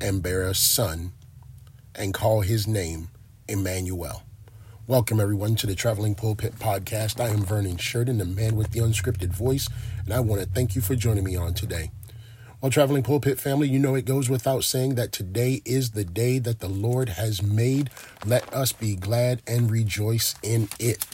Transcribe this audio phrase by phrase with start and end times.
[0.00, 1.12] and bear a son,
[1.94, 3.08] and call his name
[3.48, 4.22] Emmanuel.
[4.86, 7.20] Welcome, everyone, to the Traveling Pulpit Podcast.
[7.20, 9.68] I am Vernon Sheridan, the man with the unscripted voice,
[10.04, 11.90] and I want to thank you for joining me on today.
[12.60, 16.38] Well, Traveling Pulpit family, you know it goes without saying that today is the day
[16.38, 17.90] that the Lord has made.
[18.24, 21.04] Let us be glad and rejoice in it.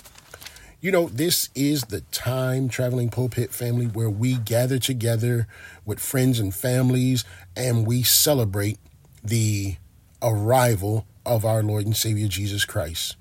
[0.85, 5.47] You know, this is the time, Traveling Pulpit family, where we gather together
[5.87, 7.25] with friends and families
[7.57, 8.79] and we celebrate
[9.23, 9.77] the
[10.21, 13.17] arrival of our Lord and Savior Jesus Christ.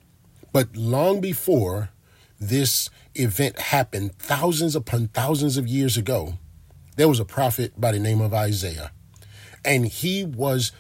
[0.52, 1.92] But long before
[2.38, 6.34] this event happened, thousands upon thousands of years ago,
[6.98, 8.92] there was a prophet by the name of Isaiah.
[9.64, 10.74] And he was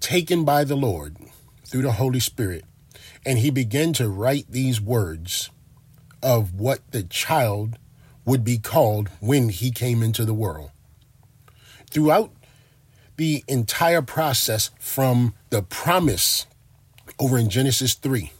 [0.00, 1.16] taken by the Lord
[1.64, 2.64] through the Holy Spirit.
[3.24, 5.50] And he began to write these words
[6.24, 7.78] of what the child
[8.24, 10.70] would be called when he came into the world.
[11.90, 12.32] Throughout
[13.16, 16.46] the entire process from the promise
[17.18, 18.32] over in Genesis 3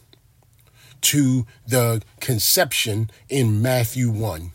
[1.01, 4.51] to the conception in Matthew 1.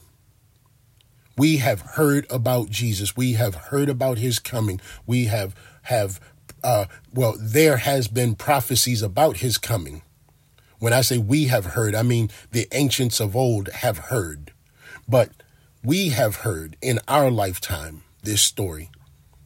[1.36, 3.16] We have heard about Jesus.
[3.16, 4.80] We have heard about his coming.
[5.06, 6.20] We have have
[6.62, 10.02] uh, well, there has been prophecies about his coming.
[10.80, 14.52] When I say we have heard, I mean the ancients of old have heard.
[15.06, 15.30] But
[15.84, 18.90] we have heard in our lifetime this story.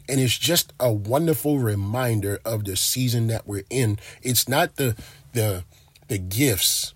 [0.09, 3.99] And it's just a wonderful reminder of the season that we're in.
[4.23, 4.97] It's not the
[5.33, 5.65] the
[6.09, 6.95] the gifts.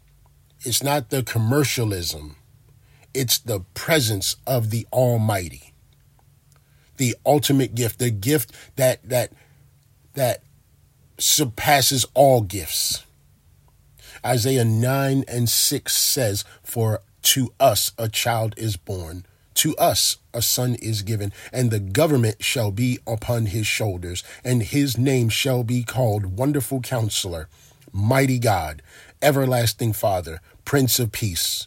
[0.61, 2.37] It's not the commercialism.
[3.15, 5.73] It's the presence of the Almighty.
[6.97, 9.33] The ultimate gift, the gift that that
[10.15, 10.43] that
[11.17, 13.05] surpasses all gifts.
[14.25, 19.25] Isaiah 9 and 6 says, For to us a child is born,
[19.55, 24.63] to us a son is given, and the government shall be upon his shoulders, and
[24.63, 27.49] his name shall be called Wonderful Counselor,
[27.93, 28.83] Mighty God,
[29.21, 31.67] Everlasting Father, Prince of Peace.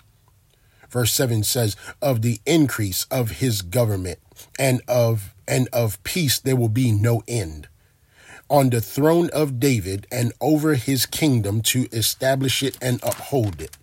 [0.89, 4.19] Verse 7 says, Of the increase of his government
[4.57, 7.67] and of and of peace there will be no end
[8.51, 13.77] on the throne of David and over his kingdom to establish it and uphold it.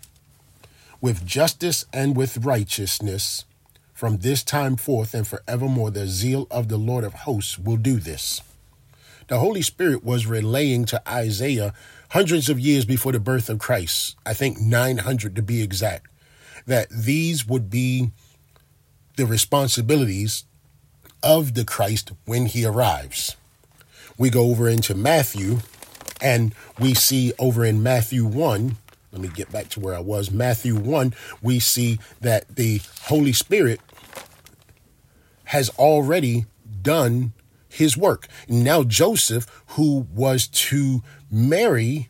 [1.01, 3.47] With justice and with righteousness,
[3.95, 7.99] from this time forth and forevermore, the zeal of the Lord of hosts will do
[7.99, 8.43] this.
[9.29, 11.73] The Holy Spirit was relaying to Isaiah
[12.11, 16.09] hundreds of years before the birth of Christ, I think 900 to be exact,
[16.67, 18.11] that these would be
[19.17, 20.45] the responsibilities
[21.23, 23.35] of the Christ when he arrives
[24.19, 25.61] we go over into Matthew
[26.21, 28.77] and we see over in Matthew 1,
[29.13, 30.31] let me get back to where I was.
[30.31, 33.81] Matthew 1, we see that the Holy Spirit
[35.45, 36.45] has already
[36.83, 37.33] done
[37.69, 38.27] his work.
[38.49, 42.09] Now, Joseph, who was to marry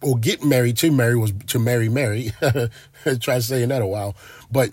[0.00, 2.32] or get married to Mary, was to marry Mary.
[3.20, 4.16] Try saying that a while.
[4.50, 4.72] But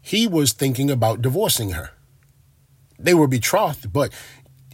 [0.00, 1.90] he was thinking about divorcing her.
[2.98, 4.12] They were betrothed, but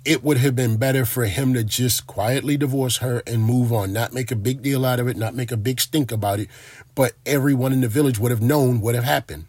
[0.04, 3.92] it would have been better for him to just quietly divorce her and move on,
[3.92, 6.48] not make a big deal out of it, not make a big stink about it.
[6.94, 9.46] But everyone in the village would have known what have happened.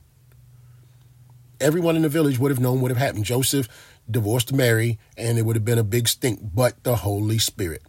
[1.60, 3.24] Everyone in the village would have known what have happened.
[3.26, 3.68] Joseph
[4.10, 7.84] divorced Mary, and it would have been a big stink, but the Holy Spirit.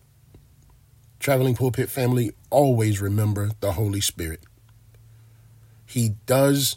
[1.18, 4.40] Traveling pulpit family, always remember the Holy Spirit.
[5.86, 6.76] He does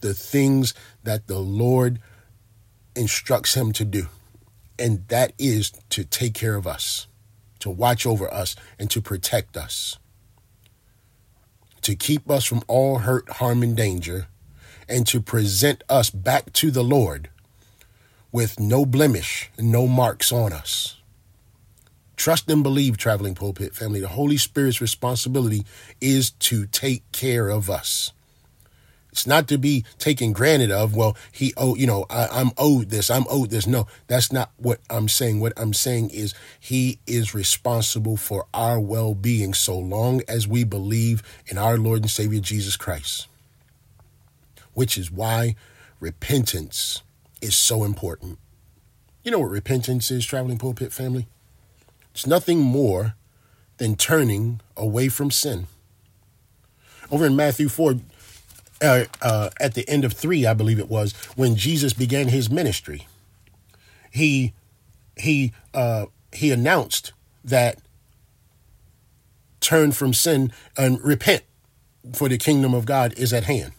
[0.00, 1.98] the things that the Lord
[2.94, 4.08] instructs him to do
[4.78, 7.06] and that is to take care of us,
[7.60, 9.98] to watch over us, and to protect us,
[11.82, 14.28] to keep us from all hurt, harm, and danger,
[14.88, 17.30] and to present us back to the Lord
[18.32, 20.96] with no blemish no marks on us.
[22.16, 24.00] Trust and believe, traveling pulpit family.
[24.00, 25.64] The Holy Spirit's responsibility
[26.00, 28.12] is to take care of us.
[29.12, 32.88] It's not to be taken granted of, well, he oh, you know, I, I'm owed
[32.88, 33.66] this, I'm owed this.
[33.66, 35.38] No, that's not what I'm saying.
[35.38, 40.64] What I'm saying is he is responsible for our well being so long as we
[40.64, 43.28] believe in our Lord and Savior Jesus Christ.
[44.72, 45.56] Which is why
[46.00, 47.02] repentance
[47.42, 48.38] is so important.
[49.22, 51.26] You know what repentance is, traveling pulpit family?
[52.12, 53.14] It's nothing more
[53.76, 55.66] than turning away from sin.
[57.10, 57.96] Over in Matthew 4,
[58.82, 62.50] uh, uh, at the end of 3, I believe it was, when Jesus began his
[62.50, 63.06] ministry,
[64.10, 64.52] he,
[65.16, 67.12] he, uh, he announced
[67.44, 67.78] that
[69.60, 71.42] turn from sin and repent,
[72.12, 73.72] for the kingdom of God is at hand.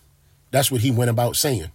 [0.51, 1.71] That's what he went about saying.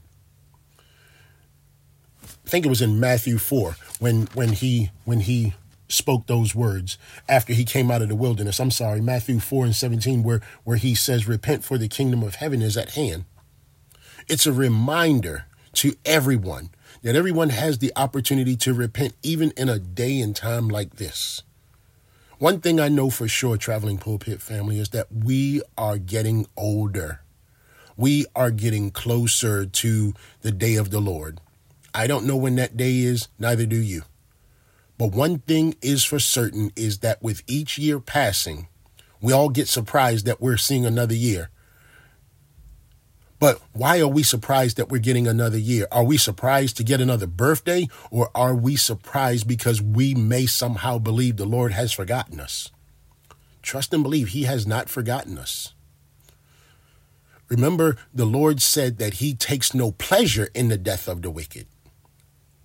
[2.23, 5.53] I think it was in Matthew 4 when when he when he
[5.89, 6.99] spoke those words
[7.29, 8.61] after he came out of the wilderness.
[8.61, 12.37] I'm sorry, Matthew 4 and 17 where where he says repent for the kingdom of
[12.37, 13.25] heaven is at hand.
[14.29, 16.71] It's a reminder to everyone
[17.03, 21.43] that everyone has the opportunity to repent even in a day and time like this.
[22.39, 27.21] One thing I know for sure, traveling pulpit family, is that we are getting older.
[27.97, 31.41] We are getting closer to the day of the Lord.
[31.93, 34.03] I don't know when that day is, neither do you.
[34.99, 38.69] But one thing is for certain is that with each year passing,
[39.21, 41.51] we all get surprised that we're seeing another year.
[43.39, 45.87] But why are we surprised that we're getting another year?
[45.93, 47.87] Are we surprised to get another birthday?
[48.11, 52.73] Or are we surprised because we may somehow believe the Lord has forgotten us?
[53.63, 55.75] Trust and believe He has not forgotten us.
[57.49, 61.67] Remember, the Lord said that He takes no pleasure in the death of the wicked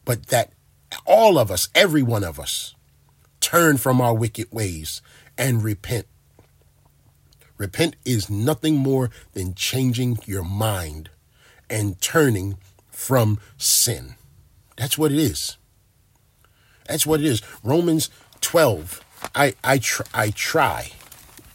[0.06, 0.52] but that
[1.06, 2.76] all of us, every one of us,
[3.40, 5.02] turn from our wicked ways
[5.38, 6.08] and repent.
[7.58, 11.10] Repent is nothing more than changing your mind
[11.70, 12.58] and turning
[12.92, 14.16] from sin.
[14.76, 15.58] That's what it is.
[16.88, 17.42] That's what it is.
[17.64, 18.10] Romans
[18.42, 19.04] 12.
[19.36, 20.92] I I tr- I try.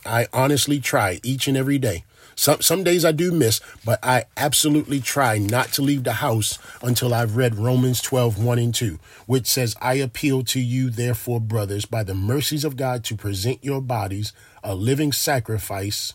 [0.07, 2.05] I honestly try each and every day
[2.39, 6.57] some some days I do miss, but I absolutely try not to leave the house
[6.81, 11.41] until I've read Romans 12, 1 and 2, which says, I appeal to you, therefore,
[11.41, 14.33] brothers, by the mercies of God, to present your bodies
[14.63, 16.15] a living sacrifice,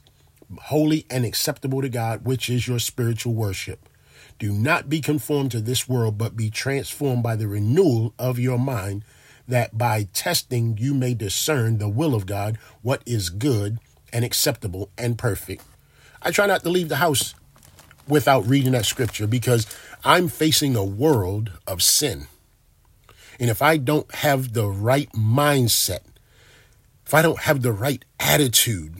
[0.61, 3.89] holy and acceptable to God, which is your spiritual worship.
[4.39, 8.57] Do not be conformed to this world, but be transformed by the renewal of your
[8.57, 9.03] mind,
[9.45, 13.79] that by testing you may discern the will of God, what is good
[14.13, 15.65] and acceptable and perfect.
[16.23, 17.35] I try not to leave the house
[18.07, 19.67] without reading that scripture because
[20.03, 22.27] I'm facing a world of sin.
[23.39, 26.01] And if I don't have the right mindset,
[27.05, 28.95] if I don't have the right attitude,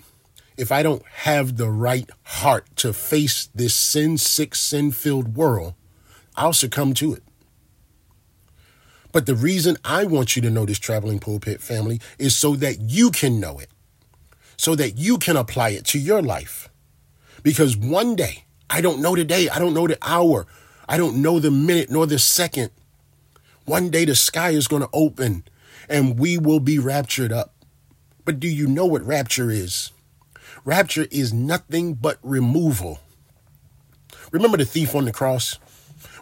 [0.57, 5.75] if I don't have the right heart to face this sin sick, sin filled world,
[6.35, 7.23] I'll succumb to it.
[9.11, 12.81] But the reason I want you to know this traveling pulpit family is so that
[12.81, 13.69] you can know it,
[14.57, 16.69] so that you can apply it to your life.
[17.43, 20.47] Because one day, I don't know the day, I don't know the hour,
[20.87, 22.71] I don't know the minute nor the second.
[23.65, 25.43] One day the sky is going to open
[25.87, 27.53] and we will be raptured up.
[28.25, 29.91] But do you know what rapture is?
[30.65, 32.99] Rapture is nothing but removal.
[34.31, 35.59] Remember the thief on the cross?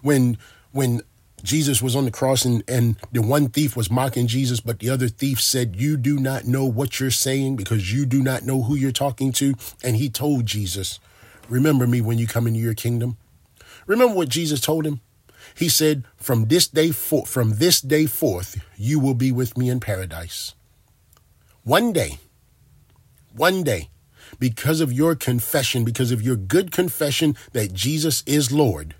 [0.02, 0.38] When
[0.72, 1.02] when
[1.44, 4.90] Jesus was on the cross and, and the one thief was mocking Jesus, but the
[4.90, 8.64] other thief said, You do not know what you're saying because you do not know
[8.64, 9.56] who you're talking to.
[9.84, 11.00] And he told Jesus,
[11.50, 13.18] Remember me when you come into your kingdom.
[13.88, 15.02] Remember what Jesus told him?
[15.56, 19.70] He said, From this day forth, from this day forth, you will be with me
[19.70, 20.56] in paradise.
[21.64, 22.20] One day,
[23.36, 23.90] one day,
[24.40, 28.96] because of your confession, because of your good confession that Jesus is Lord,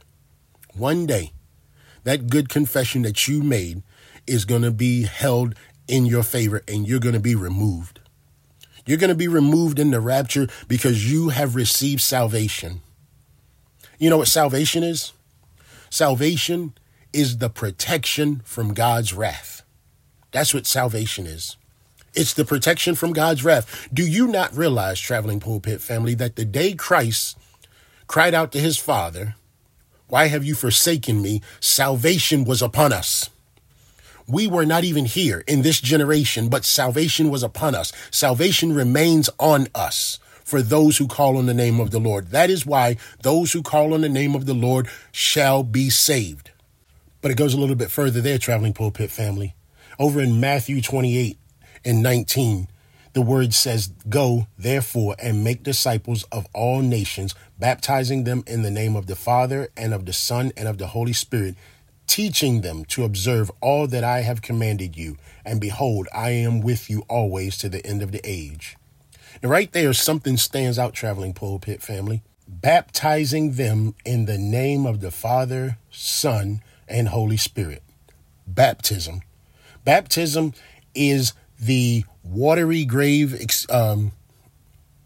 [0.76, 1.32] one day,
[2.04, 3.84] that good confession that you made
[4.28, 5.56] is going to be held
[5.88, 8.01] in your favor and you're going to be removed.
[8.86, 12.82] You're going to be removed in the rapture because you have received salvation.
[14.00, 15.14] You know what salvation is?
[15.90, 16.74] Salvation
[17.14, 19.62] is the protection from God's wrath.
[20.32, 21.58] That's what salvation is.
[22.14, 23.88] It's the protection from God's wrath.
[23.94, 27.38] Do you not realize, traveling pulpit family, that the day Christ
[28.08, 29.36] cried out to his Father,
[30.08, 31.42] Why have you forsaken me?
[31.62, 33.30] Salvation was upon us.
[34.32, 37.92] We were not even here in this generation, but salvation was upon us.
[38.12, 42.30] Salvation remains on us for those who call on the name of the Lord.
[42.30, 46.52] That is why those who call on the name of the Lord shall be saved.
[47.20, 49.54] But it goes a little bit further there, traveling pulpit family.
[50.00, 51.38] Over in Matthew 28
[51.84, 52.70] and 19,
[53.12, 58.72] the word says, Go, therefore, and make disciples of all nations, baptizing them in the
[58.72, 61.56] name of the Father and of the Son and of the Holy Spirit
[62.12, 65.18] teaching them to observe all that I have commanded you.
[65.46, 68.76] And behold, I am with you always to the end of the age.
[69.42, 72.22] And right there, something stands out, traveling pulpit family.
[72.48, 77.82] Baptizing them in the name of the Father, Son, and Holy Spirit.
[78.46, 79.22] baptism.
[79.86, 80.54] Baptism
[80.94, 83.40] is the watery grave,
[83.70, 84.12] um,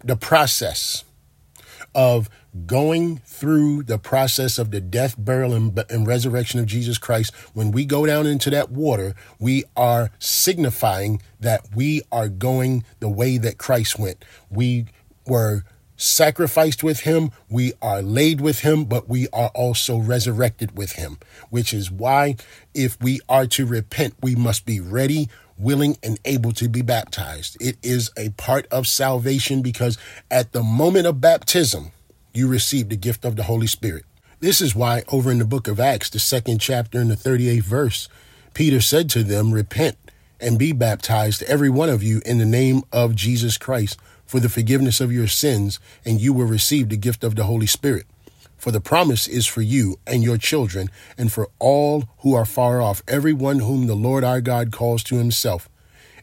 [0.03, 1.03] the process
[1.95, 2.29] of
[2.67, 7.71] going through the process of the death, burial, and, and, resurrection of Jesus Christ, when
[7.71, 13.37] we go down into that water, we are signifying that we are going the way
[13.37, 14.23] that Christ went.
[14.49, 14.85] We
[15.25, 15.63] were
[15.97, 21.17] sacrificed with him, we are laid with him, but we are also resurrected with him,
[21.49, 22.35] which is why
[22.73, 27.57] if we are to repent, we must be ready, willing, and able to be baptized.
[27.61, 29.97] It is a part of salvation because
[30.29, 31.91] at the moment of baptism,
[32.33, 34.03] you receive the gift of the Holy Spirit.
[34.39, 37.63] This is why, over in the book of Acts, the second chapter and the 38th
[37.63, 38.09] verse,
[38.53, 39.97] Peter said to them, Repent
[40.39, 44.49] and be baptized, every one of you, in the name of Jesus Christ, for the
[44.49, 48.05] forgiveness of your sins, and you will receive the gift of the Holy Spirit.
[48.57, 52.81] For the promise is for you and your children, and for all who are far
[52.81, 55.69] off, everyone whom the Lord our God calls to himself.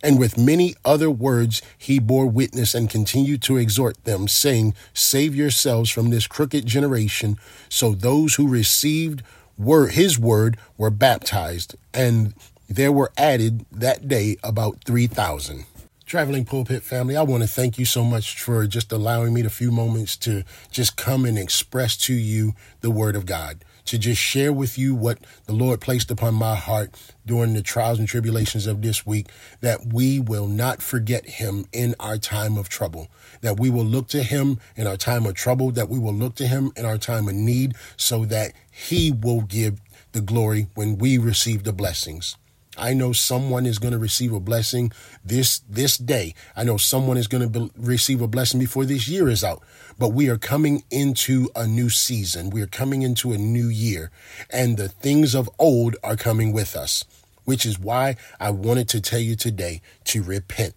[0.03, 5.37] And with many other words he bore witness and continued to exhort them, saying, Save
[5.37, 7.39] yourselves from this crooked generation.
[7.69, 9.23] So those who received
[9.57, 12.35] were his word were baptized, and
[12.69, 15.67] there were added that day about 3,000.
[16.13, 19.49] Traveling Pulpit family, I want to thank you so much for just allowing me the
[19.49, 22.53] few moments to just come and express to you
[22.83, 26.55] the Word of God, to just share with you what the Lord placed upon my
[26.55, 26.91] heart
[27.25, 29.29] during the trials and tribulations of this week,
[29.63, 33.09] that we will not forget Him in our time of trouble,
[33.41, 36.35] that we will look to Him in our time of trouble, that we will look
[36.35, 39.81] to Him in our time of need, so that He will give
[40.13, 42.37] the glory when we receive the blessings.
[42.77, 44.93] I know someone is going to receive a blessing
[45.25, 46.35] this this day.
[46.57, 49.63] I know someone is going to be, receive a blessing before this year is out.
[49.99, 52.49] But we are coming into a new season.
[52.49, 54.11] We are coming into a new year,
[54.49, 57.05] and the things of old are coming with us,
[57.45, 60.75] which is why I wanted to tell you today to repent.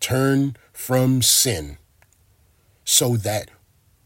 [0.00, 1.76] Turn from sin
[2.84, 3.50] so that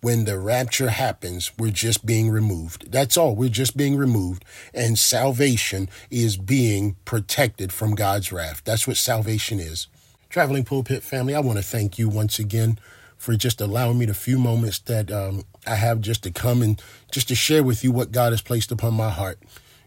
[0.04, 2.92] when the rapture happens, we're just being removed.
[2.92, 3.34] That's all.
[3.34, 4.44] We're just being removed.
[4.74, 8.60] And salvation is being protected from God's wrath.
[8.66, 9.86] That's what salvation is.
[10.28, 12.78] Traveling Pulpit family, I want to thank you once again
[13.16, 16.82] for just allowing me the few moments that um, I have just to come and
[17.10, 19.38] just to share with you what God has placed upon my heart.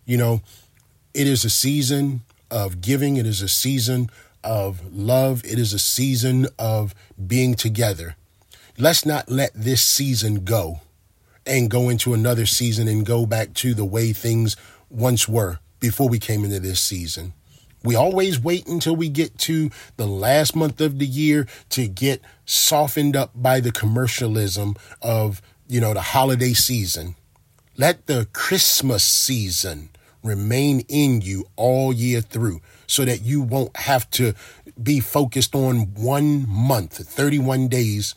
[0.03, 0.41] You know,
[1.13, 4.09] it is a season of giving, it is a season
[4.43, 6.95] of love, it is a season of
[7.27, 8.15] being together
[8.77, 10.81] let's not let this season go
[11.45, 14.55] and go into another season and go back to the way things
[14.89, 17.33] once were before we came into this season.
[17.83, 22.21] We always wait until we get to the last month of the year to get
[22.45, 27.15] softened up by the commercialism of, you know, the holiday season.
[27.77, 29.89] Let the Christmas season
[30.23, 34.33] remain in you all year through so that you won't have to
[34.81, 38.15] be focused on one month, 31 days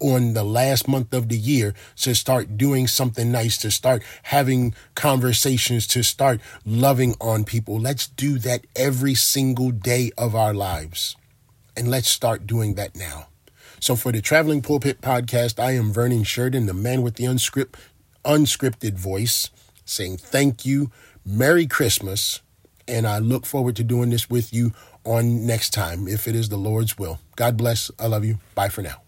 [0.00, 4.74] on the last month of the year to start doing something nice, to start having
[4.94, 7.78] conversations, to start loving on people.
[7.78, 11.16] Let's do that every single day of our lives.
[11.76, 13.28] And let's start doing that now.
[13.78, 17.76] So, for the Traveling Pulpit podcast, I am Vernon Sheridan, the man with the unscript,
[18.24, 19.48] unscripted voice,
[19.86, 20.90] saying thank you,
[21.24, 22.42] Merry Christmas,
[22.86, 24.72] and I look forward to doing this with you
[25.04, 27.20] on next time if it is the Lord's will.
[27.36, 27.90] God bless.
[27.98, 28.38] I love you.
[28.54, 29.00] Bye for now.